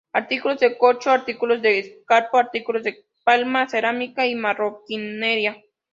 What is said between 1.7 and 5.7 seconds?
esparto, artículos de palma, cerámica y marroquinería.